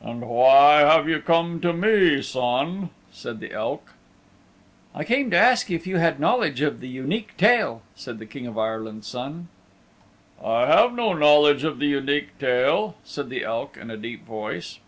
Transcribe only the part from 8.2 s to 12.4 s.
the King of Ireland's Son. "I have no knowledge of the Unique